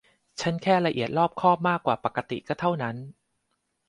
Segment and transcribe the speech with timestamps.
[0.41, 2.95] ฉันแค่ละเอียดรอบคอบมากกว่าปกติก็เท่านั้น